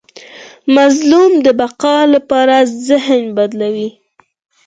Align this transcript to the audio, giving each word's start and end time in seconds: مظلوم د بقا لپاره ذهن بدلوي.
مظلوم 0.75 1.31
د 1.45 1.47
بقا 1.59 1.97
لپاره 2.13 2.55
ذهن 2.87 3.21
بدلوي. 3.37 3.89